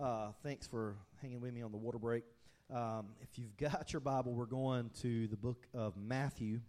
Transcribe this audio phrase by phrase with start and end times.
[0.00, 2.24] Uh, thanks for hanging with me on the water break.
[2.72, 6.60] Um, if you've got your Bible, we're going to the book of Matthew.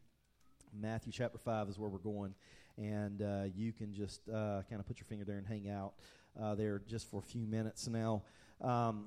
[0.78, 2.36] Matthew chapter 5 is where we're going.
[2.78, 5.94] And uh, you can just uh, kind of put your finger there and hang out
[6.42, 8.24] uh, there just for a few minutes now.
[8.60, 9.06] Um,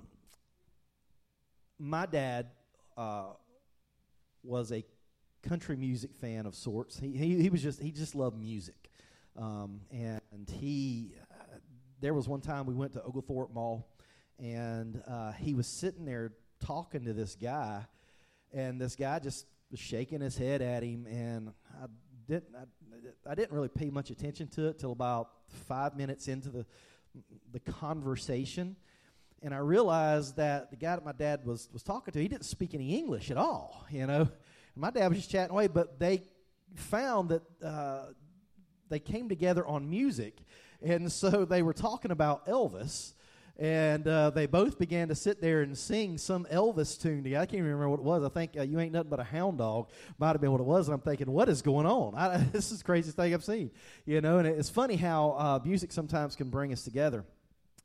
[1.78, 2.46] my dad
[2.96, 3.24] uh,
[4.42, 4.82] was a
[5.42, 6.98] country music fan of sorts.
[6.98, 8.88] He, he, he was just, he just loved music.
[9.36, 11.58] Um, and he, uh,
[12.00, 13.86] there was one time we went to Oglethorpe Mall,
[14.38, 17.86] and uh, he was sitting there talking to this guy,
[18.52, 21.52] and this guy just was shaking his head at him, and
[21.82, 21.86] I
[22.28, 25.30] didn't, I, I didn't really pay much attention to it till about
[25.68, 26.66] five minutes into the
[27.52, 28.76] the conversation,
[29.42, 32.44] and I realized that the guy that my dad was was talking to, he didn't
[32.44, 34.28] speak any English at all, you know.
[34.76, 36.22] My dad was just chatting away, but they
[36.74, 38.06] found that uh,
[38.88, 40.38] they came together on music,
[40.82, 43.12] and so they were talking about Elvis.
[43.56, 47.42] And uh, they both began to sit there and sing some Elvis tune together.
[47.42, 48.24] I can't remember what it was.
[48.24, 50.66] I think uh, "You Ain't Nothing But a Hound Dog" might have been what it
[50.66, 50.88] was.
[50.88, 52.14] And I'm thinking, what is going on?
[52.16, 53.70] I, this is the craziest thing I've seen.
[54.06, 57.24] You know, and it's funny how uh, music sometimes can bring us together.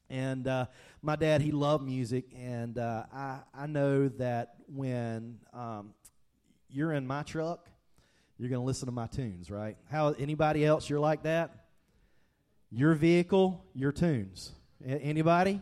[0.09, 0.65] And uh,
[1.03, 5.93] my dad, he loved music, and uh, I I know that when um,
[6.67, 7.69] you're in my truck,
[8.39, 9.77] you're going to listen to my tunes, right?
[9.91, 11.65] How anybody else you're like that?
[12.71, 14.53] Your vehicle, your tunes.
[14.85, 15.61] Anybody?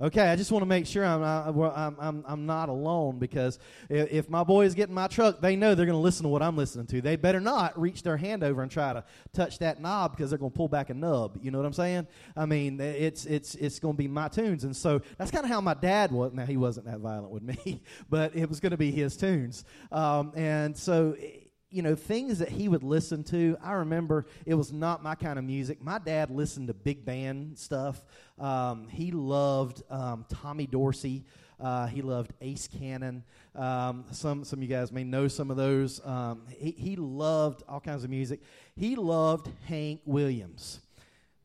[0.00, 4.12] Okay, I just want to make sure I'm I'm, I'm, I'm not alone because if,
[4.12, 6.42] if my boys get in my truck, they know they're going to listen to what
[6.42, 7.00] I'm listening to.
[7.00, 10.40] They better not reach their hand over and try to touch that knob because they're
[10.40, 11.38] going to pull back a nub.
[11.40, 12.08] You know what I'm saying?
[12.36, 15.50] I mean, it's it's it's going to be my tunes, and so that's kind of
[15.50, 16.32] how my dad was.
[16.32, 19.64] Now he wasn't that violent with me, but it was going to be his tunes,
[19.92, 21.14] um, and so
[21.72, 23.56] you know, things that he would listen to.
[23.62, 25.82] I remember it was not my kind of music.
[25.82, 28.04] My dad listened to big band stuff.
[28.38, 31.24] Um, he loved um, Tommy Dorsey.
[31.58, 33.24] Uh, he loved Ace Cannon.
[33.54, 36.04] Um, some some of you guys may know some of those.
[36.04, 38.42] Um, he, he loved all kinds of music.
[38.76, 40.80] He loved Hank Williams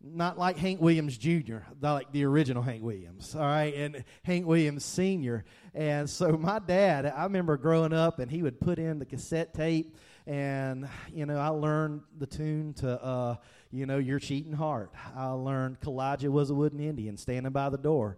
[0.02, 4.86] not like Hank Williams Jr., like the original Hank Williams, all right, and Hank Williams
[4.86, 5.44] Sr.
[5.74, 9.54] And so my dad, I remember growing up, and he would put in the cassette
[9.54, 9.96] tape
[10.28, 13.36] and, you know, I learned the tune to, uh,
[13.72, 14.92] you know, Your Cheating Heart.
[15.16, 18.18] I learned Kaw-Liga was a wooden Indian standing by the door.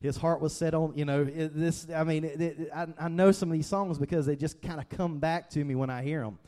[0.00, 3.08] His heart was set on, you know, it, this, I mean, it, it, I, I,
[3.08, 5.90] know some of these songs because they just kind of come back to me when
[5.90, 6.38] I hear them.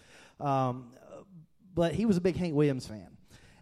[0.41, 0.93] Um,
[1.75, 3.09] but he was a big Hank Williams fan.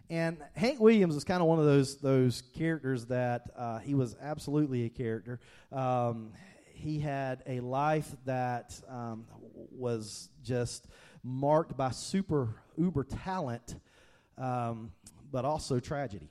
[0.09, 4.15] And Hank Williams was kind of one of those those characters that uh, he was
[4.21, 5.39] absolutely a character.
[5.71, 6.31] Um,
[6.73, 9.25] he had a life that um,
[9.71, 10.87] was just
[11.23, 13.75] marked by super uber talent,
[14.37, 14.91] um,
[15.31, 16.29] but also tragedy.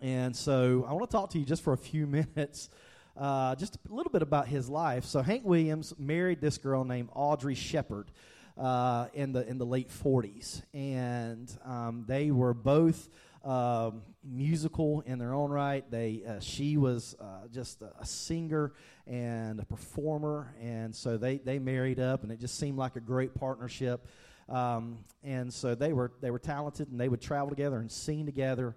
[0.00, 2.06] And so I want to talk to you just for a few
[2.36, 2.70] minutes,
[3.16, 5.04] uh, just a little bit about his life.
[5.04, 8.10] So Hank Williams married this girl named Audrey Sheppard
[8.58, 13.08] uh, in the in the late 40s, and um, they were both.
[13.42, 15.88] Um, musical in their own right.
[15.90, 18.74] They uh, she was uh, just a, a, singer
[19.06, 23.00] and a performer, and so they they married up, and it just seemed like a
[23.00, 24.06] great partnership.
[24.50, 28.26] Um, and so they were they were talented, and they would travel together and sing
[28.26, 28.76] together.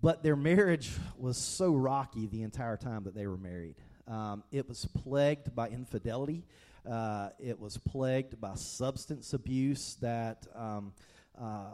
[0.00, 3.76] But their marriage was so rocky the entire time that they were married.
[4.06, 6.44] Um, it was plagued by infidelity.
[6.88, 10.92] Uh, it was plagued by substance abuse that um,
[11.40, 11.70] uh,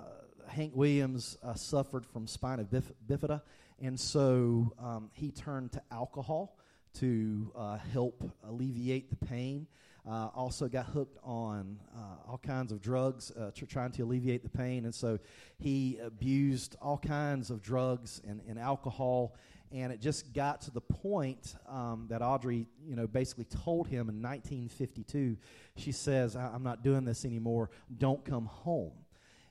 [0.49, 3.43] Hank Williams uh, suffered from spina bif- bifida,
[3.81, 6.57] and so um, he turned to alcohol
[6.95, 9.67] to uh, help alleviate the pain.
[10.09, 14.43] Uh, also got hooked on uh, all kinds of drugs, uh, tr- trying to alleviate
[14.43, 15.17] the pain, and so
[15.59, 19.37] he abused all kinds of drugs and, and alcohol.
[19.71, 24.09] And it just got to the point um, that Audrey, you know, basically told him
[24.11, 25.37] in 1952.
[25.77, 27.71] She says, "I'm not doing this anymore.
[27.97, 28.93] Don't come home."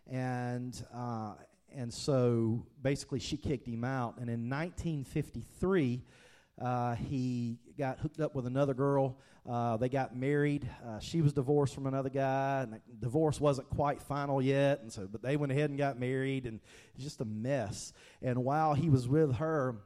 [0.09, 1.33] And uh,
[1.73, 4.17] and so basically she kicked him out.
[4.17, 6.03] And in 1953,
[6.61, 9.17] uh, he got hooked up with another girl.
[9.49, 10.69] Uh, they got married.
[10.85, 14.81] Uh, she was divorced from another guy, and the divorce wasn't quite final yet.
[14.81, 16.59] And so, but they went ahead and got married, and
[16.93, 17.93] it's just a mess.
[18.21, 19.77] And while he was with her,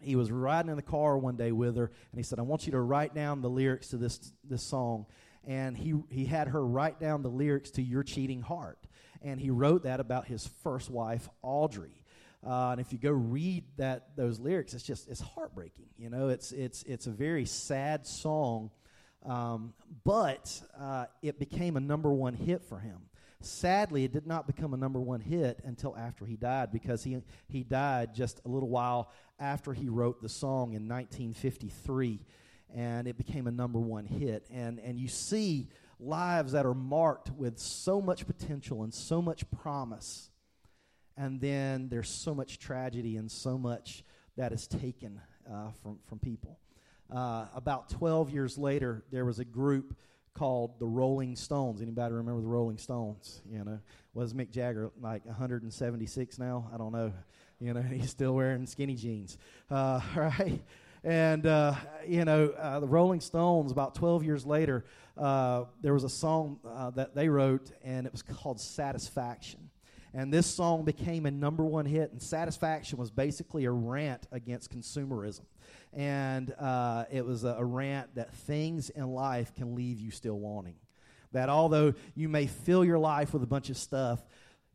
[0.00, 2.66] he was riding in the car one day with her, and he said, "I want
[2.66, 5.06] you to write down the lyrics to this this song."
[5.44, 8.78] And he he had her write down the lyrics to "Your Cheating Heart."
[9.22, 11.92] And he wrote that about his first wife, Audrey.
[12.46, 15.86] Uh, and if you go read that those lyrics, it's just it's heartbreaking.
[15.98, 18.70] You know, it's it's it's a very sad song,
[19.26, 19.74] um,
[20.04, 22.98] but uh, it became a number one hit for him.
[23.42, 27.18] Sadly, it did not become a number one hit until after he died because he
[27.48, 32.20] he died just a little while after he wrote the song in 1953,
[32.74, 34.46] and it became a number one hit.
[34.52, 35.68] And, and you see
[36.00, 40.30] lives that are marked with so much potential and so much promise,
[41.16, 44.04] and then there's so much tragedy and so much
[44.36, 45.20] that is taken
[45.50, 46.58] uh, from, from people.
[47.14, 49.96] Uh, about 12 years later, there was a group
[50.34, 51.82] called the Rolling Stones.
[51.82, 53.42] Anybody remember the Rolling Stones?
[53.50, 53.80] You know,
[54.14, 56.70] was Mick Jagger like 176 now?
[56.72, 57.12] I don't know.
[57.58, 59.38] You know, he's still wearing skinny jeans,
[59.70, 60.62] uh, right?
[61.02, 61.74] And uh,
[62.06, 63.72] you know, uh, the Rolling Stones.
[63.72, 64.84] About 12 years later,
[65.20, 69.70] uh, there was a song uh, that they wrote, and it was called "Satisfaction."
[70.12, 72.10] And this song became a number one hit.
[72.10, 75.42] And "Satisfaction" was basically a rant against consumerism
[75.92, 80.38] and uh, it was a, a rant that things in life can leave you still
[80.38, 80.76] wanting.
[81.32, 84.20] That although you may fill your life with a bunch of stuff,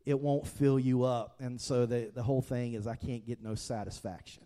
[0.04, 1.36] it won't fill you up.
[1.40, 4.44] And so the, the whole thing is, I can't get no satisfaction.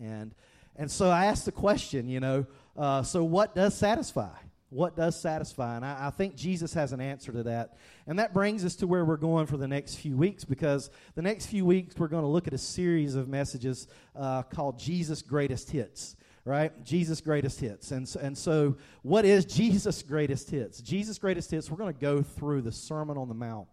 [0.00, 0.34] And,
[0.76, 4.36] and so I asked the question, you know, uh, so what does satisfy?
[4.70, 5.74] What does satisfy?
[5.74, 7.76] And I, I, think Jesus has an answer to that.
[8.06, 11.22] And that brings us to where we're going for the next few weeks because the
[11.22, 15.22] next few weeks we're going to look at a series of messages uh, called Jesus'
[15.22, 16.16] Greatest Hits.
[16.46, 16.72] Right?
[16.84, 17.90] Jesus' greatest hits.
[17.90, 20.80] And so, and so, what is Jesus' greatest hits?
[20.80, 23.68] Jesus' greatest hits, we're going to go through the Sermon on the Mount.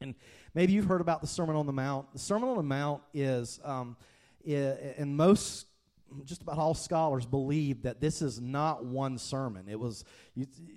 [0.00, 0.16] And
[0.52, 2.12] maybe you've heard about the Sermon on the Mount.
[2.12, 3.96] The Sermon on the Mount is, um,
[4.44, 5.66] in most
[6.24, 9.66] just about all scholars believe that this is not one sermon.
[9.68, 10.04] It was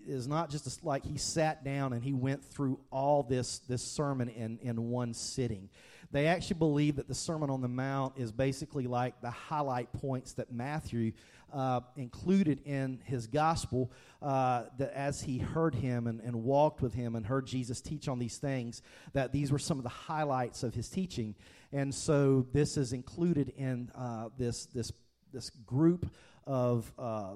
[0.08, 3.84] is not just a, like he sat down and he went through all this this
[3.84, 5.70] sermon in in one sitting.
[6.12, 10.34] They actually believe that the Sermon on the Mount is basically like the highlight points
[10.34, 11.12] that Matthew
[11.52, 13.92] uh, included in his gospel.
[14.22, 18.08] Uh, that as he heard him and, and walked with him and heard Jesus teach
[18.08, 18.82] on these things,
[19.14, 21.36] that these were some of the highlights of his teaching.
[21.72, 24.92] And so this is included in uh, this this
[25.36, 26.10] this group
[26.48, 27.34] of uh,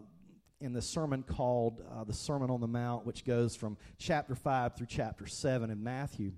[0.61, 4.77] in the sermon called uh, the Sermon on the Mount, which goes from chapter 5
[4.77, 6.31] through chapter 7 in Matthew.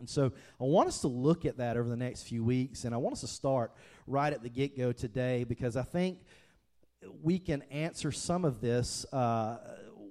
[0.00, 2.92] And so I want us to look at that over the next few weeks, and
[2.92, 3.72] I want us to start
[4.08, 6.18] right at the get go today because I think
[7.22, 9.06] we can answer some of this.
[9.12, 9.58] Uh,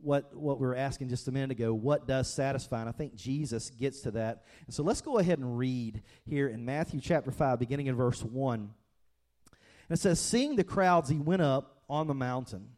[0.04, 2.80] what what we were asking just a minute ago, what does satisfy?
[2.80, 4.45] And I think Jesus gets to that.
[4.66, 8.24] And so let's go ahead and read here in Matthew chapter 5, beginning in verse
[8.24, 8.69] 1.
[9.89, 12.69] And it says, Seeing the crowds, he went up on the mountain.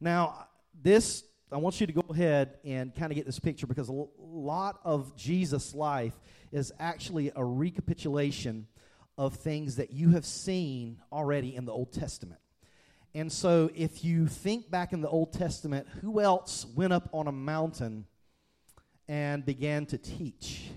[0.00, 0.46] Now,
[0.82, 4.04] this, I want you to go ahead and kind of get this picture because a
[4.18, 6.14] lot of Jesus' life
[6.52, 8.66] is actually a recapitulation
[9.18, 12.40] of things that you have seen already in the Old Testament.
[13.14, 17.26] And so, if you think back in the Old Testament, who else went up on
[17.26, 18.04] a mountain
[19.08, 20.68] and began to teach?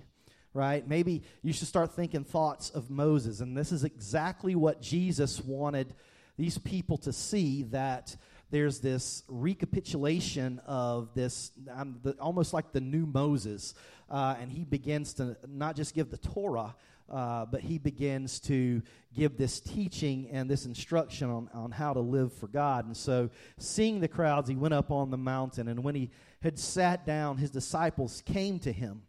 [0.53, 0.87] Right?
[0.87, 3.39] Maybe you should start thinking thoughts of Moses.
[3.39, 5.93] And this is exactly what Jesus wanted
[6.37, 8.15] these people to see that
[8.51, 13.75] there's this recapitulation of this, um, the, almost like the new Moses.
[14.09, 16.75] Uh, and he begins to not just give the Torah,
[17.09, 18.81] uh, but he begins to
[19.15, 22.85] give this teaching and this instruction on, on how to live for God.
[22.85, 25.67] And so, seeing the crowds, he went up on the mountain.
[25.67, 26.11] And when he
[26.41, 29.03] had sat down, his disciples came to him.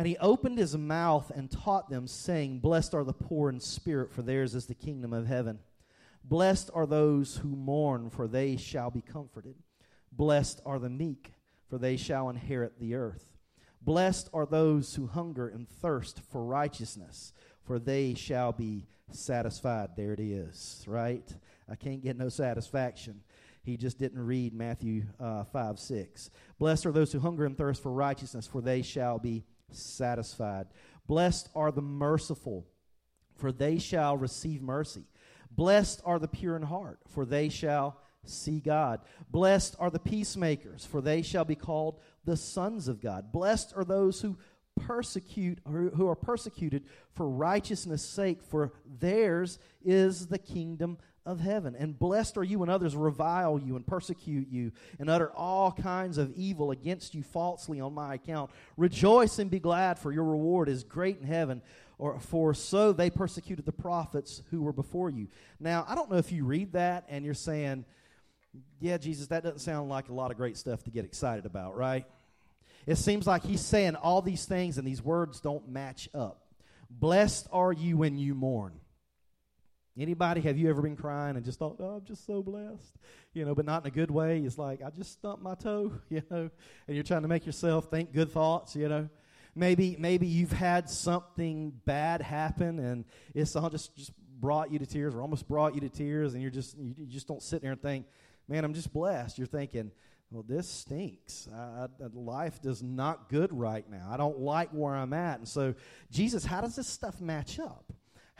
[0.00, 4.10] And he opened his mouth and taught them, saying, Blessed are the poor in spirit,
[4.10, 5.58] for theirs is the kingdom of heaven.
[6.24, 9.56] Blessed are those who mourn, for they shall be comforted.
[10.10, 11.34] Blessed are the meek,
[11.68, 13.26] for they shall inherit the earth.
[13.82, 19.90] Blessed are those who hunger and thirst for righteousness, for they shall be satisfied.
[19.96, 21.30] There it is, right?
[21.70, 23.20] I can't get no satisfaction.
[23.62, 26.30] He just didn't read Matthew uh, 5 6.
[26.58, 30.66] Blessed are those who hunger and thirst for righteousness, for they shall be satisfied.
[31.06, 32.66] Blessed are the merciful,
[33.36, 35.04] for they shall receive mercy.
[35.50, 39.00] Blessed are the pure in heart, for they shall see God.
[39.30, 43.32] Blessed are the peacemakers, for they shall be called the sons of God.
[43.32, 44.36] Blessed are those who
[44.80, 50.96] persecute who are persecuted for righteousness' sake, for theirs is the kingdom
[51.26, 51.76] of heaven.
[51.76, 56.18] And blessed are you when others revile you and persecute you and utter all kinds
[56.18, 58.50] of evil against you falsely on my account.
[58.76, 61.62] Rejoice and be glad, for your reward is great in heaven.
[61.98, 65.28] Or for so they persecuted the prophets who were before you.
[65.58, 67.84] Now, I don't know if you read that and you're saying,
[68.80, 71.76] yeah, Jesus, that doesn't sound like a lot of great stuff to get excited about,
[71.76, 72.06] right?
[72.86, 76.38] It seems like he's saying all these things and these words don't match up.
[76.88, 78.72] Blessed are you when you mourn.
[80.00, 82.96] Anybody, have you ever been crying and just thought, oh, I'm just so blessed?
[83.34, 84.38] You know, but not in a good way.
[84.38, 86.50] It's like, I just stumped my toe, you know,
[86.86, 89.08] and you're trying to make yourself think good thoughts, you know.
[89.54, 93.04] Maybe, maybe you've had something bad happen and
[93.34, 96.42] it's all just, just brought you to tears or almost brought you to tears, and
[96.42, 98.06] you're just you, you just don't sit there and think,
[98.48, 99.38] man, I'm just blessed.
[99.38, 99.92] You're thinking,
[100.30, 101.48] well, this stinks.
[102.14, 104.08] Life does not good right now.
[104.10, 105.38] I don't like where I'm at.
[105.38, 105.74] And so,
[106.10, 107.89] Jesus, how does this stuff match up?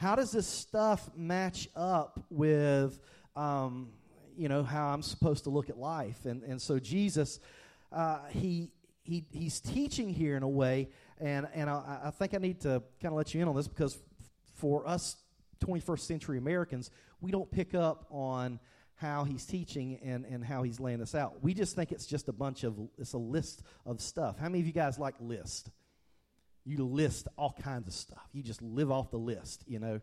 [0.01, 2.99] How does this stuff match up with,
[3.35, 3.89] um,
[4.35, 6.25] you know, how I'm supposed to look at life?
[6.25, 7.39] And and so Jesus,
[7.91, 8.71] uh, he
[9.03, 10.89] he he's teaching here in a way,
[11.19, 13.67] and and I, I think I need to kind of let you in on this
[13.67, 13.99] because
[14.55, 15.17] for us
[15.63, 16.89] 21st century Americans,
[17.19, 18.59] we don't pick up on
[18.95, 21.43] how he's teaching and, and how he's laying this out.
[21.43, 24.39] We just think it's just a bunch of, it's a list of stuff.
[24.39, 25.69] How many of you guys like list?
[26.65, 28.27] You list all kinds of stuff.
[28.33, 29.99] You just live off the list, you know.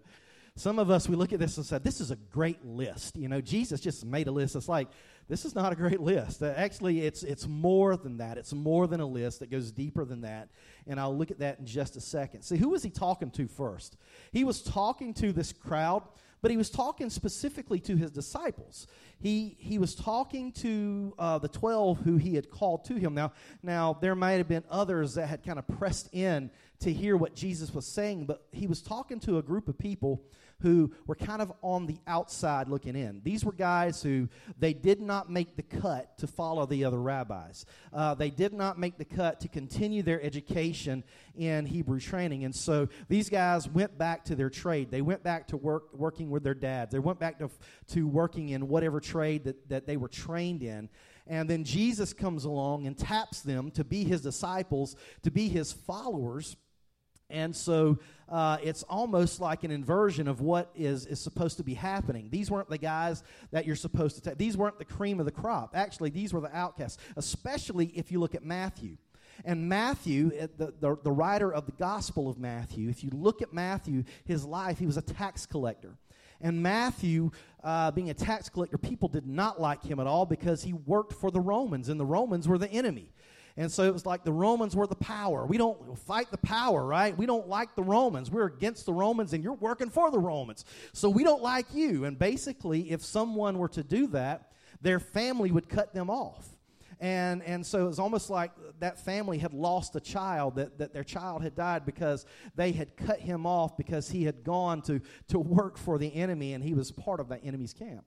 [0.59, 3.17] Some of us, we look at this and say, this is a great list.
[3.17, 4.57] You know, Jesus just made a list.
[4.57, 4.89] It's like,
[5.29, 6.43] this is not a great list.
[6.43, 8.39] Uh, actually, it's, it's more than that.
[8.39, 10.49] It's more than a list that goes deeper than that.
[10.87, 12.43] And I'll look at that in just a second.
[12.43, 13.97] See, who was he talking to first?
[14.33, 16.03] He was talking to this crowd
[16.41, 18.87] but he was talking specifically to his disciples.
[19.19, 23.15] He, he was talking to uh, the 12 who he had called to him.
[23.15, 26.51] Now, now, there might have been others that had kind of pressed in
[26.81, 30.23] to hear what Jesus was saying, but he was talking to a group of people
[30.61, 33.21] who were kind of on the outside looking in.
[33.23, 37.65] These were guys who they did not make the cut to follow the other rabbis.
[37.93, 41.05] Uh, they did not make the cut to continue their education
[41.37, 44.91] in Hebrew training, and so these guys went back to their trade.
[44.91, 46.93] They went back to work working with their dads.
[46.93, 47.51] They went back to
[47.89, 50.89] to working in whatever trade that, that they were trained in.
[51.27, 55.73] And then Jesus comes along and taps them to be his disciples, to be his
[55.73, 56.57] followers.
[57.31, 61.75] And so uh, it's almost like an inversion of what is, is supposed to be
[61.75, 62.29] happening.
[62.31, 64.39] These weren't the guys that you're supposed to take.
[64.39, 65.77] These weren't the cream of the crop.
[65.77, 68.97] Actually, these were the outcasts, especially if you look at Matthew.
[69.45, 73.41] And Matthew, uh, the, the, the writer of the Gospel of Matthew, if you look
[73.43, 75.97] at Matthew, his life, he was a tax collector.
[76.41, 77.31] And Matthew,
[77.63, 81.13] uh, being a tax collector, people did not like him at all because he worked
[81.13, 83.13] for the Romans, and the Romans were the enemy.
[83.59, 85.45] And so it was like the Romans were the power.
[85.45, 87.19] We don't fight the power, right?
[87.19, 88.31] We don't like the Romans.
[88.31, 90.65] We're against the Romans, and you're working for the Romans.
[90.93, 92.05] So we don't like you.
[92.05, 96.47] And basically, if someone were to do that, their family would cut them off.
[97.01, 100.93] And, and so it was almost like that family had lost a child, that, that
[100.95, 105.01] their child had died because they had cut him off because he had gone to,
[105.29, 108.05] to work for the enemy and he was part of that enemy's camp.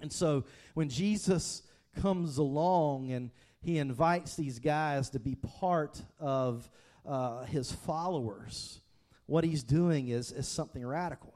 [0.00, 1.62] And so when Jesus
[2.00, 3.30] comes along and,
[3.64, 6.68] he invites these guys to be part of
[7.06, 8.80] uh, his followers.
[9.26, 11.34] What he's doing is, is something radical.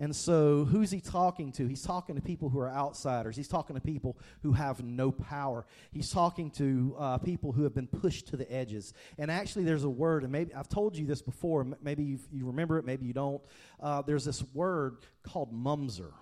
[0.00, 1.66] And so, who's he talking to?
[1.66, 3.36] He's talking to people who are outsiders.
[3.36, 5.66] He's talking to people who have no power.
[5.92, 8.94] He's talking to uh, people who have been pushed to the edges.
[9.18, 11.66] And actually, there's a word, and maybe I've told you this before.
[11.82, 13.42] Maybe you remember it, maybe you don't.
[13.78, 16.12] Uh, there's this word called mumser.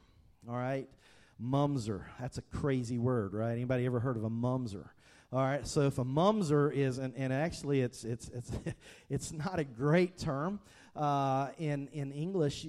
[0.48, 0.88] All right,
[1.40, 2.02] mumser.
[2.20, 3.52] That's a crazy word, right?
[3.52, 4.88] Anybody ever heard of a mumser?
[5.30, 8.50] All right, so if a mumser is, and, and actually it's, it's, it's,
[9.10, 10.58] it's not a great term.
[10.96, 12.66] Uh, in, in English,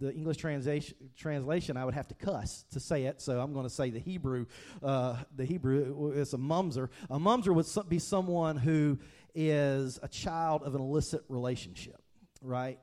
[0.00, 3.20] the English translation, translation, I would have to cuss to say it.
[3.20, 4.46] So I'm going to say the Hebrew.
[4.82, 6.88] Uh, the Hebrew is a mumser.
[7.10, 8.98] A mumser would be someone who
[9.34, 12.00] is a child of an illicit relationship,
[12.40, 12.78] right?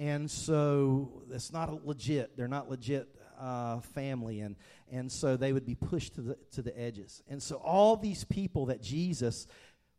[0.00, 2.36] And so it's not legit.
[2.36, 4.56] They're not legit uh, family, and
[4.90, 7.22] and so they would be pushed to the to the edges.
[7.28, 9.46] And so all these people that Jesus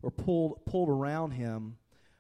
[0.02, 1.78] were pulled pulled around him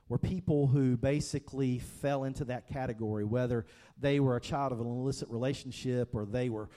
[0.08, 3.66] were people who basically fell into that category, whether
[4.00, 6.70] they were a child of an illicit relationship or they were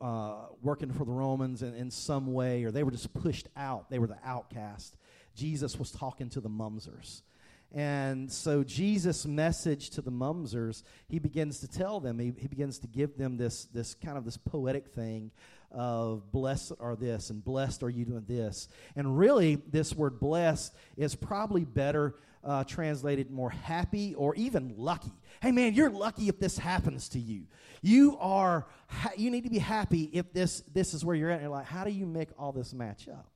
[0.00, 3.90] uh, working for the Romans in, in some way, or they were just pushed out.
[3.90, 4.96] They were the outcast.
[5.34, 7.22] Jesus was talking to the mumsers.
[7.72, 12.78] And so Jesus' message to the mumsers, he begins to tell them, he, he begins
[12.80, 15.30] to give them this, this kind of this poetic thing
[15.70, 18.68] of blessed are this and blessed are you doing this.
[18.96, 25.12] And really, this word blessed is probably better uh, translated more happy or even lucky.
[25.42, 27.44] Hey man, you're lucky if this happens to you.
[27.82, 31.34] You are, ha- you need to be happy if this, this is where you're at.
[31.34, 33.30] And you're like, how do you make all this match up?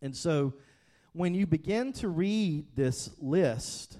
[0.00, 0.54] And so,
[1.12, 3.98] when you begin to read this list,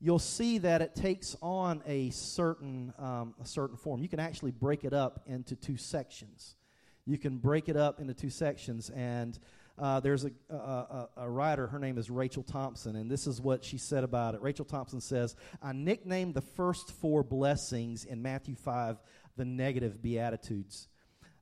[0.00, 4.02] you'll see that it takes on a certain, um, a certain form.
[4.02, 6.56] You can actually break it up into two sections.
[7.04, 9.38] You can break it up into two sections, and
[9.78, 13.64] uh, there's a, a, a, writer, her name is Rachel Thompson, and this is what
[13.64, 14.42] she said about it.
[14.42, 18.98] Rachel Thompson says, I nicknamed the first four blessings in Matthew 5
[19.36, 20.88] the negative Beatitudes.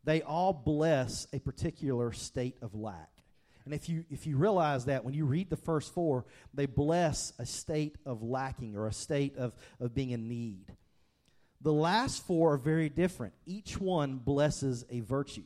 [0.04, 3.15] They all bless a particular state of lack.
[3.66, 7.32] And if you, if you realize that when you read the first four, they bless
[7.38, 10.72] a state of lacking or a state of, of being in need.
[11.60, 13.34] The last four are very different.
[13.44, 15.42] Each one blesses a virtue.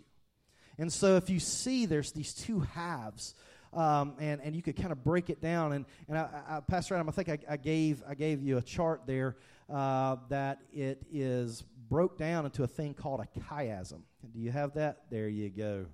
[0.78, 3.34] And so if you see there's these two halves,
[3.72, 5.72] um, and, and you could kind of break it down.
[5.72, 8.62] And, and I, I, Pastor Adam, I think I, I, gave, I gave you a
[8.62, 9.36] chart there
[9.72, 14.02] uh, that it is broke down into a thing called a chiasm.
[14.30, 15.04] Do you have that?
[15.10, 15.86] There you go.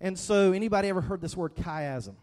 [0.00, 2.14] And so anybody ever heard this word chiasm?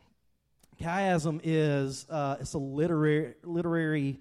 [0.82, 4.20] Chiasm is uh, it's a literary, literary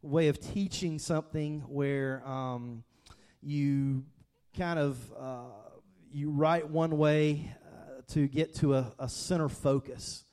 [0.00, 2.82] way of teaching something where um,
[3.42, 4.04] you
[4.56, 5.42] kind of uh,
[6.12, 10.24] you write one way uh, to get to a, a, center focus.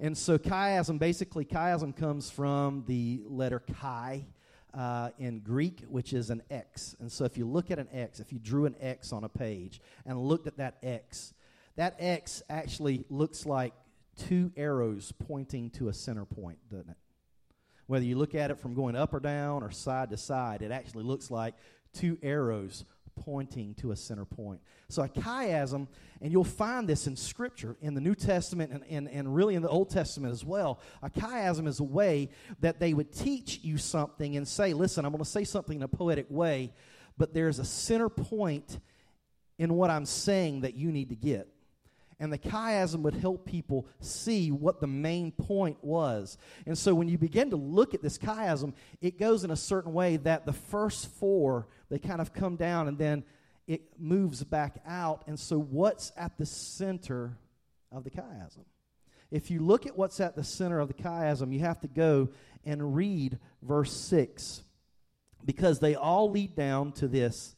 [0.00, 4.24] And so chiasm, basically, chiasm comes from the letter chi
[4.72, 6.96] uh, in Greek, which is an X.
[6.98, 9.28] And so if you look at an X, if you drew an X on a
[9.28, 11.34] page and looked at that X,
[11.76, 13.72] that X actually looks like
[14.16, 16.96] two arrows pointing to a center point, doesn't it?
[17.86, 20.72] Whether you look at it from going up or down or side to side, it
[20.72, 21.54] actually looks like
[21.92, 22.84] two arrows
[23.24, 24.60] pointing to a center point.
[24.88, 25.88] So a chiasm,
[26.20, 29.62] and you'll find this in Scripture, in the New Testament and, and, and really in
[29.62, 30.80] the Old Testament as well.
[31.02, 32.30] A chiasm is a way
[32.60, 35.82] that they would teach you something and say, listen, I'm going to say something in
[35.82, 36.72] a poetic way,
[37.16, 38.78] but there's a center point
[39.58, 41.48] in what I'm saying that you need to get.
[42.18, 46.38] And the chiasm would help people see what the main point was.
[46.64, 49.92] And so when you begin to look at this chiasm, it goes in a certain
[49.92, 53.22] way that the first four, they kind of come down and then
[53.66, 55.24] it moves back out.
[55.26, 57.36] And so what's at the center
[57.92, 58.64] of the chiasm?
[59.30, 62.30] If you look at what's at the center of the chiasm, you have to go
[62.64, 64.62] and read verse 6
[65.44, 67.56] because they all lead down to this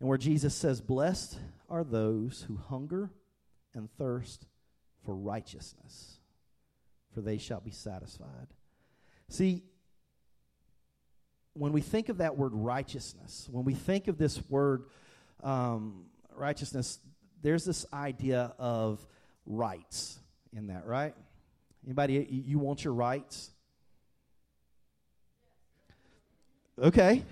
[0.00, 1.38] and where Jesus says, Blessed
[1.70, 3.10] are those who hunger
[3.78, 4.46] and thirst
[5.04, 6.18] for righteousness,
[7.14, 8.48] for they shall be satisfied.
[9.30, 9.62] See,
[11.54, 14.84] when we think of that word righteousness, when we think of this word
[15.42, 16.04] um,
[16.34, 16.98] righteousness,
[17.42, 19.04] there's this idea of
[19.46, 20.18] rights
[20.52, 21.14] in that, right?
[21.84, 23.50] Anybody, you want your rights?
[26.80, 27.24] Okay.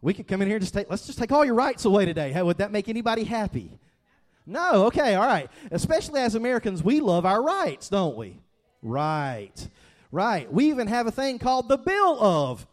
[0.00, 2.04] We could come in here and just take, let's just take all your rights away
[2.04, 2.30] today.
[2.30, 3.78] How would that make anybody happy?
[4.46, 5.50] No, okay, all right.
[5.72, 8.38] Especially as Americans, we love our rights, don't we?
[8.80, 9.68] Right,
[10.12, 10.50] right.
[10.52, 12.66] We even have a thing called the Bill of.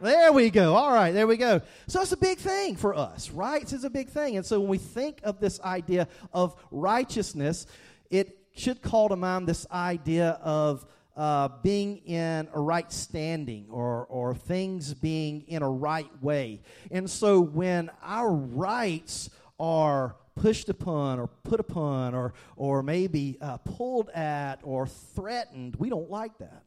[0.00, 0.74] There we go.
[0.74, 1.60] All right, there we go.
[1.86, 3.30] So it's a big thing for us.
[3.30, 4.36] Rights is a big thing.
[4.36, 7.66] And so when we think of this idea of righteousness,
[8.10, 10.84] it should call to mind this idea of
[11.16, 16.62] uh, being in a right standing or, or things being in a right way.
[16.90, 23.58] And so when our rights are pushed upon or put upon or, or maybe uh,
[23.58, 26.62] pulled at or threatened, we don't like that.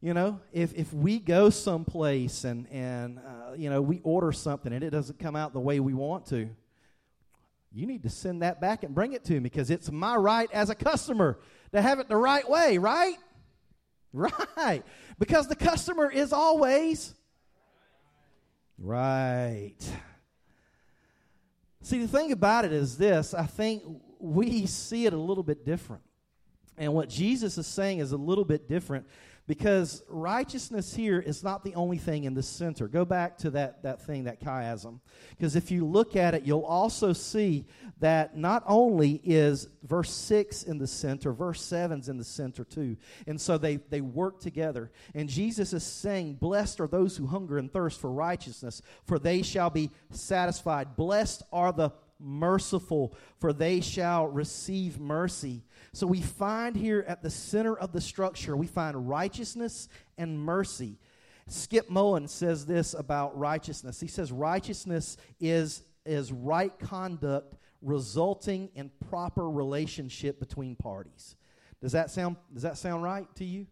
[0.00, 4.72] You know, if, if we go someplace and, and uh, you know, we order something
[4.72, 6.48] and it doesn't come out the way we want to,
[7.72, 10.48] you need to send that back and bring it to me because it's my right
[10.52, 11.38] as a customer
[11.72, 13.16] to have it the right way, right?
[14.12, 14.82] Right.
[15.20, 17.14] Because the customer is always
[18.76, 19.76] right.
[21.82, 23.82] See, the thing about it is this I think
[24.18, 26.02] we see it a little bit different.
[26.76, 29.06] And what Jesus is saying is a little bit different
[29.50, 32.86] because righteousness here is not the only thing in the center.
[32.86, 35.00] Go back to that, that thing, that chiasm.
[35.30, 37.66] Because if you look at it, you'll also see
[37.98, 42.96] that not only is verse 6 in the center, verse 7's in the center too.
[43.26, 44.92] And so they, they work together.
[45.16, 49.42] And Jesus is saying, Blessed are those who hunger and thirst for righteousness, for they
[49.42, 50.94] shall be satisfied.
[50.94, 55.64] Blessed are the merciful, for they shall receive mercy.
[55.92, 60.98] So we find here at the center of the structure, we find righteousness and mercy.
[61.48, 64.00] Skip Moen says this about righteousness.
[64.00, 71.36] He says righteousness is, is right conduct resulting in proper relationship between parties.
[71.80, 73.66] Does that sound does that sound right to you?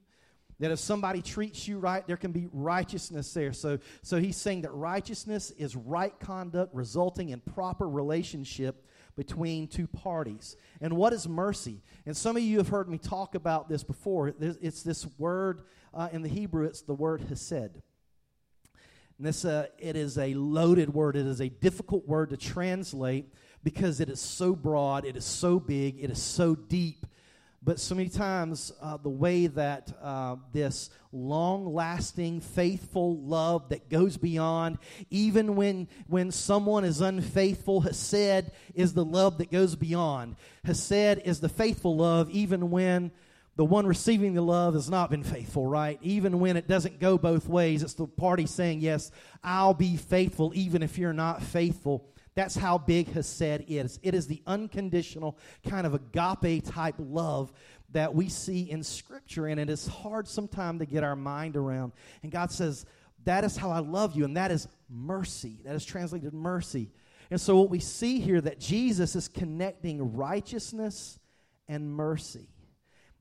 [0.60, 3.52] That if somebody treats you right, there can be righteousness there.
[3.52, 9.86] So, so he's saying that righteousness is right conduct resulting in proper relationship between two
[9.86, 10.56] parties.
[10.80, 11.82] And what is mercy?
[12.06, 14.34] And some of you have heard me talk about this before.
[14.40, 15.62] It's this word
[15.94, 17.82] uh, in the Hebrew, it's the word hesed.
[19.18, 21.16] And this, uh, it is a loaded word.
[21.16, 23.32] It is a difficult word to translate
[23.64, 27.04] because it is so broad, it is so big, it is so deep
[27.68, 33.90] but so many times, uh, the way that uh, this long lasting, faithful love that
[33.90, 34.78] goes beyond,
[35.10, 40.36] even when, when someone is unfaithful, Hesed is the love that goes beyond.
[40.64, 43.10] Hesed is the faithful love, even when
[43.56, 45.98] the one receiving the love has not been faithful, right?
[46.00, 49.10] Even when it doesn't go both ways, it's the party saying, Yes,
[49.44, 52.08] I'll be faithful, even if you're not faithful.
[52.38, 53.98] That's how big Hesed is.
[54.00, 55.36] It is the unconditional
[55.68, 57.52] kind of agape type love
[57.90, 61.94] that we see in Scripture, and it is hard sometimes to get our mind around.
[62.22, 62.86] And God says,
[63.24, 65.58] That is how I love you, and that is mercy.
[65.64, 66.92] That is translated mercy.
[67.32, 71.18] And so, what we see here that Jesus is connecting righteousness
[71.66, 72.50] and mercy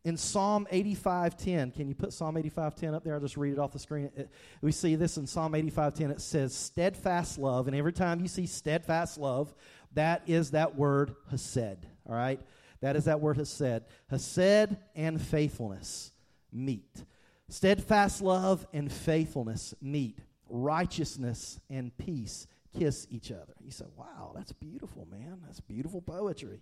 [0.08, 3.16] in Psalm 85:10, can you put Psalm 85:10 up there?
[3.16, 4.10] I'll just read it off the screen.
[4.16, 4.30] It,
[4.62, 6.12] we see this in Psalm 85:10.
[6.12, 9.54] It says steadfast love, and every time you see steadfast love,
[9.96, 11.86] that is that word hesed.
[12.08, 12.40] All right,
[12.80, 13.84] that is that word hesed.
[14.10, 16.14] Hesed and faithfulness
[16.54, 17.04] meet.
[17.50, 20.20] Steadfast love and faithfulness meet.
[20.50, 22.48] Righteousness and peace
[22.80, 23.56] kiss each other.
[23.62, 25.42] You say, "Wow, that's beautiful, man.
[25.46, 26.62] That's beautiful poetry."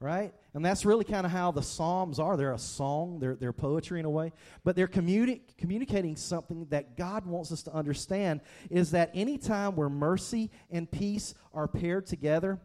[0.00, 0.34] Right?
[0.54, 2.36] And that's really kind of how the Psalms are.
[2.36, 4.32] They're a song, they're, they're poetry in a way,
[4.64, 9.88] but they're communi- communicating something that God wants us to understand is that anytime where
[9.88, 12.60] mercy and peace are paired together,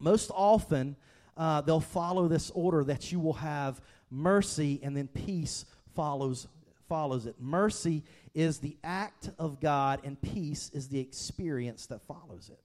[0.00, 0.96] most often
[1.36, 6.48] uh, they'll follow this order that you will have mercy and then peace follows
[6.88, 7.34] follows it.
[7.40, 12.60] Mercy is the act of God and peace is the experience that follows it.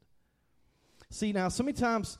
[1.10, 2.20] See, now so many times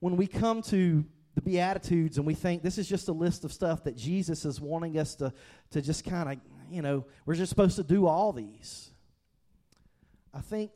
[0.00, 3.52] when we come to the Beatitudes and we think this is just a list of
[3.52, 5.32] stuff that Jesus is wanting us to,
[5.70, 6.38] to just kind of,
[6.70, 8.90] you know, we're just supposed to do all these.
[10.34, 10.72] I think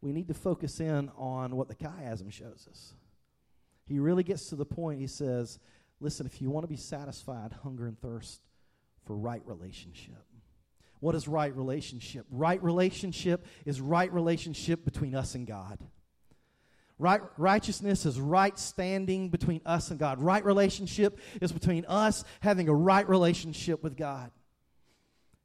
[0.00, 2.94] we need to focus in on what the chiasm shows us.
[3.86, 5.58] He really gets to the point, he says,
[6.00, 8.40] listen, if you want to be satisfied, hunger and thirst
[9.04, 10.24] for right relationship.
[11.00, 12.26] What is right relationship?
[12.30, 15.78] Right relationship is right relationship between us and God.
[16.98, 20.18] Right, righteousness is right standing between us and God.
[20.18, 24.30] Right relationship is between us having a right relationship with God.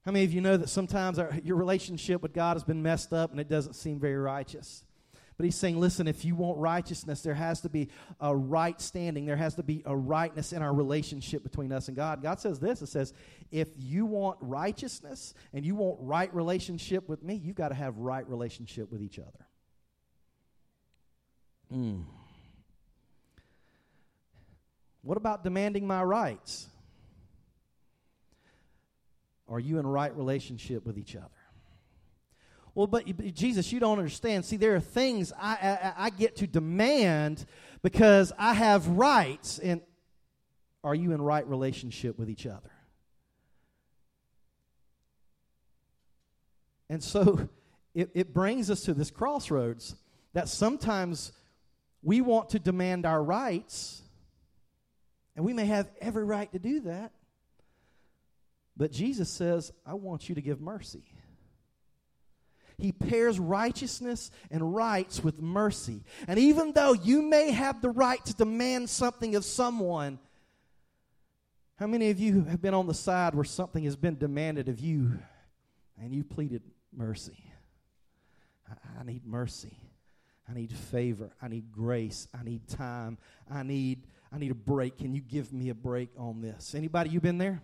[0.06, 3.12] How many of you know that sometimes our, your relationship with God has been messed
[3.12, 4.86] up and it doesn't seem very righteous?
[5.38, 9.26] But he's saying, listen, if you want righteousness, there has to be a right standing.
[9.26, 12.22] There has to be a rightness in our relationship between us and God.
[12.22, 13.14] God says this it says,
[13.52, 17.98] if you want righteousness and you want right relationship with me, you've got to have
[17.98, 19.46] right relationship with each other.
[21.74, 22.04] Mm.
[25.04, 26.68] What about demanding my rights?
[29.48, 31.28] Are you in right relationship with each other?
[32.74, 34.46] Well, but Jesus, you don't understand.
[34.46, 35.54] See, there are things I,
[35.98, 37.46] I, I get to demand
[37.82, 39.60] because I have rights.
[39.60, 39.82] And
[40.84, 42.72] are you in right relationship with each other?
[46.90, 47.50] And so
[47.94, 49.96] it, it brings us to this crossroads
[50.34, 51.34] that sometimes
[52.04, 54.02] we want to demand our rights,
[55.36, 57.12] and we may have every right to do that.
[58.76, 61.04] But Jesus says, I want you to give mercy.
[62.78, 66.04] He pairs righteousness and rights with mercy.
[66.28, 70.18] And even though you may have the right to demand something of someone,
[71.76, 74.80] how many of you have been on the side where something has been demanded of
[74.80, 75.20] you
[76.02, 77.38] and you pleaded mercy?
[78.68, 79.78] I, I need mercy.
[80.52, 81.32] I need favor.
[81.42, 82.28] I need grace.
[82.38, 83.18] I need time.
[83.50, 84.98] I need I need a break.
[84.98, 86.74] Can you give me a break on this?
[86.76, 87.62] Anybody you been there?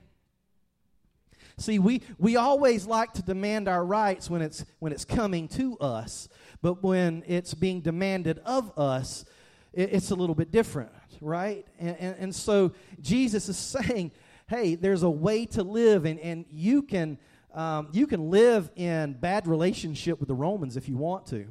[1.57, 5.77] See, we, we always like to demand our rights when it's when it's coming to
[5.79, 6.29] us,
[6.61, 9.25] but when it's being demanded of us,
[9.73, 11.65] it, it's a little bit different, right?
[11.79, 14.11] And, and, and so Jesus is saying,
[14.47, 17.17] hey, there's a way to live, and, and you can
[17.53, 21.47] um, you can live in bad relationship with the Romans if you want to.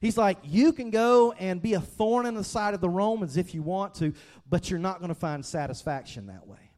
[0.00, 3.36] He's like, you can go and be a thorn in the side of the Romans
[3.36, 4.12] if you want to,
[4.48, 6.70] but you're not going to find satisfaction that way.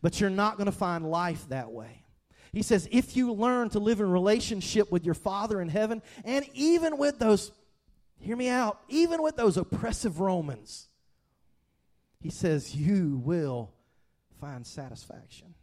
[0.00, 2.04] But you're not going to find life that way.
[2.52, 6.46] He says, if you learn to live in relationship with your Father in heaven, and
[6.54, 7.50] even with those,
[8.20, 10.88] hear me out, even with those oppressive Romans,
[12.20, 13.72] he says, you will
[14.40, 15.54] find satisfaction.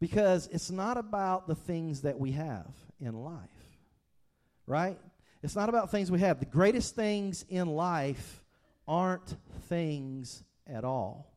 [0.00, 3.53] Because it's not about the things that we have in life
[4.66, 4.98] right?
[5.42, 6.40] It's not about things we have.
[6.40, 8.42] The greatest things in life
[8.88, 9.36] aren't
[9.68, 11.36] things at all,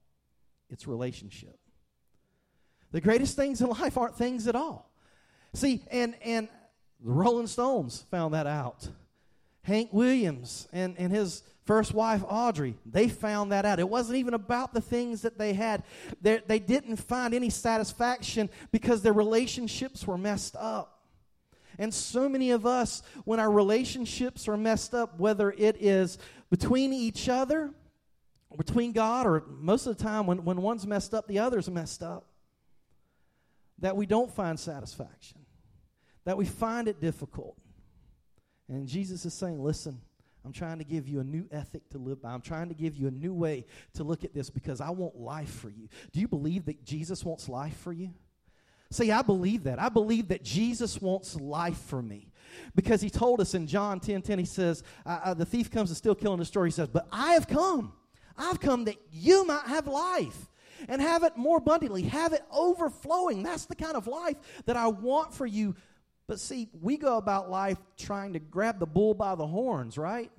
[0.70, 1.58] it's relationship.
[2.92, 4.90] The greatest things in life aren't things at all.
[5.54, 6.48] See, and, and
[7.04, 8.88] the Rolling Stones found that out.
[9.64, 13.80] Hank Williams and, and his first wife, Audrey, they found that out.
[13.80, 15.84] It wasn't even about the things that they had.
[16.22, 20.97] They, they didn't find any satisfaction because their relationships were messed up.
[21.80, 26.18] And so many of us, when our relationships are messed up, whether it is
[26.50, 27.72] between each other,
[28.58, 32.02] between God, or most of the time when, when one's messed up, the other's messed
[32.02, 32.26] up,
[33.80, 35.40] that we don't find satisfaction,
[36.26, 37.58] that we find it difficult.
[38.70, 40.02] And Jesus is saying, listen,
[40.44, 42.32] I'm trying to give you a new ethic to live by.
[42.32, 45.16] I'm trying to give you a new way to look at this because I want
[45.18, 45.90] life for you.
[46.14, 48.14] Do you believe that Jesus wants life for you?
[48.90, 49.80] See, I believe that.
[49.80, 52.32] I believe that Jesus wants life for me.
[52.76, 55.96] Because he told us in John 10 10, he says, uh, The thief comes to
[55.96, 56.66] steal, kill, and destroy.
[56.66, 57.94] He says, But I have come.
[58.38, 60.50] I've come that you might have life
[60.88, 63.44] and have it more abundantly, have it overflowing.
[63.44, 65.76] That's the kind of life that I want for you.
[66.28, 70.32] But see, we go about life trying to grab the bull by the horns, right?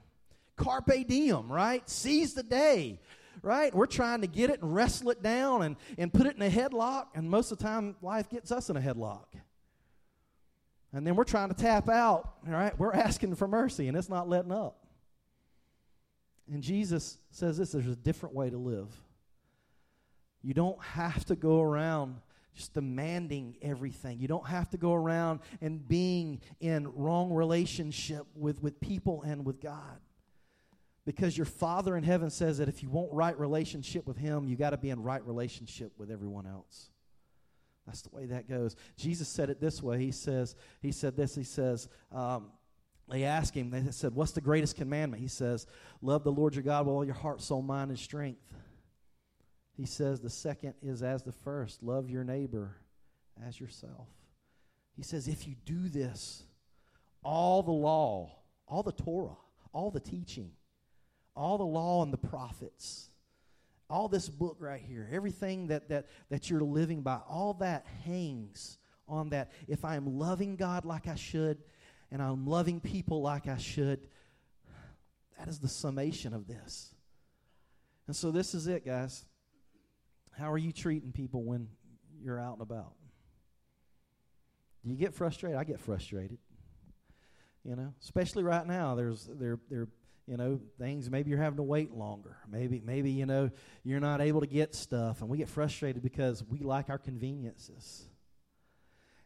[0.56, 1.88] Carpe diem, right?
[1.88, 3.00] Seize the day,
[3.42, 3.74] right?
[3.74, 6.50] We're trying to get it and wrestle it down and, and put it in a
[6.50, 9.26] headlock, and most of the time, life gets us in a headlock.
[10.92, 12.78] And then we're trying to tap out, right?
[12.78, 14.86] We're asking for mercy, and it's not letting up.
[16.50, 18.88] And Jesus says this there's a different way to live.
[20.42, 22.20] You don't have to go around
[22.54, 24.18] just demanding everything.
[24.18, 29.44] You don't have to go around and being in wrong relationship with, with people and
[29.44, 30.00] with God.
[31.08, 34.56] Because your Father in heaven says that if you want right relationship with Him, you
[34.56, 36.90] got to be in right relationship with everyone else.
[37.86, 38.76] That's the way that goes.
[38.98, 39.98] Jesus said it this way.
[39.98, 41.34] He says, He said this.
[41.34, 42.50] He says, um,
[43.10, 45.22] they asked him, they said, What's the greatest commandment?
[45.22, 45.66] He says,
[46.02, 48.42] Love the Lord your God with all your heart, soul, mind, and strength.
[49.78, 52.76] He says, The second is as the first love your neighbor
[53.46, 54.08] as yourself.
[54.94, 56.42] He says, If you do this,
[57.24, 59.38] all the law, all the Torah,
[59.72, 60.50] all the teaching,
[61.38, 63.08] all the law and the prophets,
[63.88, 68.76] all this book right here, everything that, that, that you're living by, all that hangs
[69.06, 69.52] on that.
[69.68, 71.58] If I am loving God like I should
[72.10, 74.08] and I'm loving people like I should,
[75.38, 76.92] that is the summation of this.
[78.08, 79.24] And so this is it, guys.
[80.36, 81.68] How are you treating people when
[82.20, 82.94] you're out and about?
[84.84, 85.58] Do you get frustrated?
[85.58, 86.38] I get frustrated.
[87.64, 88.94] You know, especially right now.
[88.94, 89.88] There's there there
[90.28, 92.36] you know things maybe you're having to wait longer.
[92.50, 93.50] Maybe maybe you know
[93.82, 95.22] you're not able to get stuff.
[95.22, 98.04] And we get frustrated because we like our conveniences.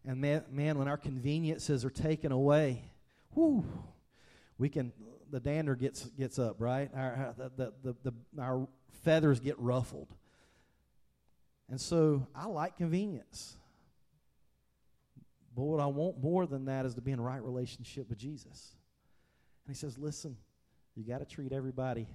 [0.04, 2.84] And man, man when our conveniences are taken away
[3.34, 3.64] whoo,
[4.58, 4.92] we can
[5.30, 6.88] the dander gets gets up right?
[6.94, 8.68] Our the, the, the, our
[9.02, 10.14] feathers get ruffled.
[11.68, 13.56] And so i like convenience.
[15.56, 18.76] But what i want more than that is to be in right relationship with jesus.
[19.66, 20.36] And he says listen
[20.94, 22.06] you got to treat everybody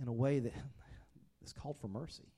[0.00, 0.54] in a way that
[1.44, 2.28] is called for mercy.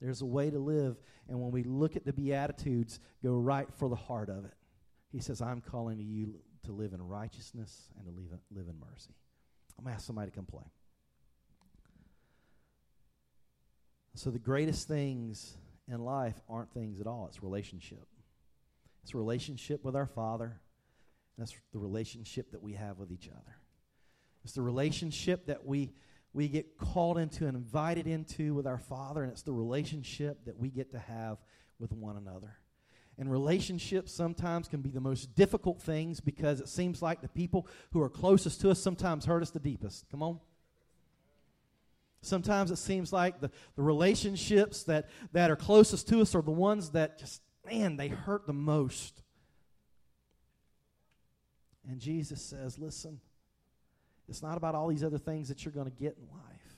[0.00, 0.96] There's a way to live,
[1.28, 4.54] and when we look at the Beatitudes, go right for the heart of it.
[5.12, 9.14] He says, I'm calling you to live in righteousness and to live, live in mercy.
[9.78, 10.64] I'm going to ask somebody to come play.
[14.14, 18.06] So, the greatest things in life aren't things at all, it's relationship.
[19.02, 20.60] It's relationship with our Father,
[21.38, 23.59] that's the relationship that we have with each other.
[24.44, 25.92] It's the relationship that we,
[26.32, 30.58] we get called into and invited into with our Father, and it's the relationship that
[30.58, 31.38] we get to have
[31.78, 32.56] with one another.
[33.18, 37.66] And relationships sometimes can be the most difficult things because it seems like the people
[37.92, 40.08] who are closest to us sometimes hurt us the deepest.
[40.10, 40.40] Come on.
[42.22, 46.50] Sometimes it seems like the, the relationships that, that are closest to us are the
[46.50, 49.22] ones that just, man, they hurt the most.
[51.88, 53.20] And Jesus says, listen,
[54.30, 56.74] it's not about all these other things that you're going to get in life.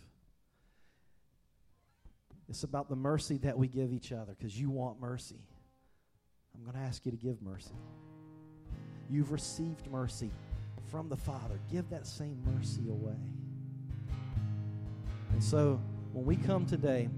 [2.49, 5.39] It's about the mercy that we give each other because you want mercy.
[6.55, 7.75] I'm going to ask you to give mercy.
[9.11, 10.31] You've received mercy
[10.91, 11.61] from the Father.
[11.71, 13.17] Give that same mercy away.
[15.33, 15.79] And so
[16.13, 17.11] when we come today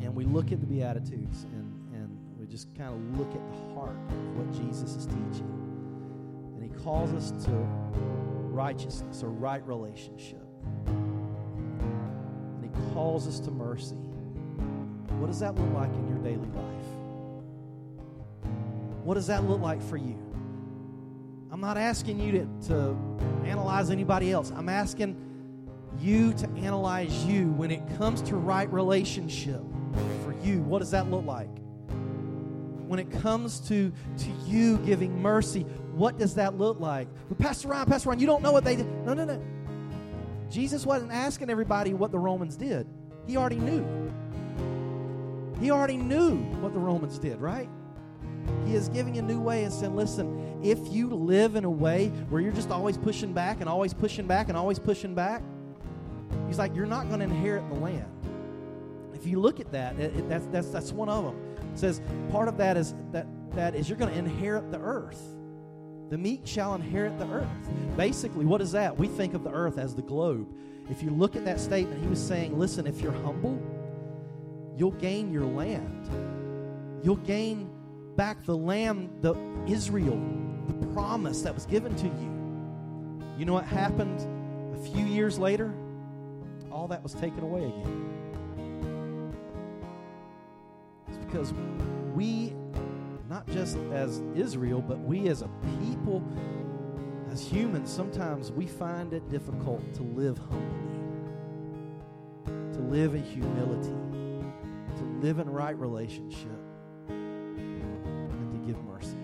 [0.00, 3.74] and we look at the Beatitudes and, and we just kind of look at the
[3.74, 5.50] heart of what Jesus is teaching,
[6.56, 7.50] and He calls us to
[8.54, 10.46] righteousness, a right relationship.
[10.86, 13.96] And He calls us to mercy.
[15.16, 16.86] What does that look like in your daily life?
[19.02, 20.18] What does that look like for you?
[21.50, 22.96] I'm not asking you to, to
[23.44, 24.50] analyze anybody else.
[24.56, 25.20] I'm asking
[26.00, 29.60] you to analyze you when it comes to right relationship
[30.24, 30.62] for you.
[30.62, 31.50] What does that look like?
[32.86, 37.08] when it comes to, to you giving mercy, what does that look like?
[37.28, 38.86] But Pastor Ryan, Pastor Ryan, you don't know what they did.
[39.04, 39.40] No, no, no.
[40.50, 42.86] Jesus wasn't asking everybody what the Romans did.
[43.26, 43.84] He already knew.
[45.60, 47.68] He already knew what the Romans did, right?
[48.66, 52.08] He is giving a new way and saying, listen, if you live in a way
[52.28, 55.42] where you're just always pushing back and always pushing back and always pushing back,
[56.48, 58.10] He's like, you're not going to inherit the land.
[59.12, 61.56] If you look at that, it, it, that's, that's, that's one of them.
[61.72, 65.20] It says part of that is that, that is you're going to inherit the earth.
[66.10, 67.48] The meek shall inherit the earth.
[67.96, 68.96] Basically, what is that?
[68.96, 70.54] We think of the earth as the globe.
[70.90, 73.58] If you look at that statement, he was saying, listen, if you're humble,
[74.76, 76.08] you'll gain your land.
[77.02, 77.70] You'll gain
[78.16, 79.34] back the land, the
[79.66, 80.20] Israel,
[80.68, 82.34] the promise that was given to you.
[83.38, 84.20] You know what happened
[84.74, 85.74] a few years later?
[86.70, 89.34] All that was taken away again.
[91.08, 91.52] It's because
[92.14, 92.54] we,
[93.34, 95.48] not just as Israel, but we as a
[95.80, 96.22] people,
[97.32, 101.00] as humans, sometimes we find it difficult to live humbly,
[102.46, 103.96] to live in humility,
[104.98, 106.60] to live in right relationship
[107.08, 109.18] and to give mercy.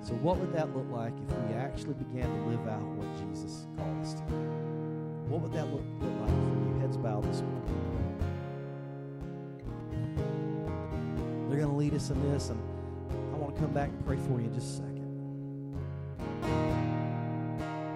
[0.00, 3.66] So, what would that look like if we actually began to live out what Jesus
[3.76, 4.22] called us to?
[5.26, 6.78] What would that look, look like for you?
[6.80, 8.05] Heads bowed this morning.
[11.76, 12.60] Lead us in this, and
[13.34, 14.95] I want to come back and pray for you in just a second.